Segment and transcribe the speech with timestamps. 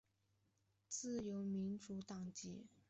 [0.89, 2.65] 自由民主党籍。